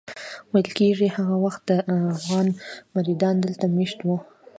[0.51, 2.47] ویل کېږي هغه وخت دده افغان
[2.95, 4.17] مریدان دلته مېشت وو.